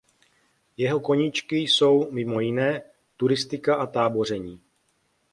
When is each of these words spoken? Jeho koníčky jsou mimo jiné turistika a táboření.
Jeho 0.77 0.99
koníčky 0.99 1.57
jsou 1.57 2.11
mimo 2.11 2.39
jiné 2.39 2.81
turistika 3.17 3.75
a 3.75 3.85
táboření. 3.87 4.61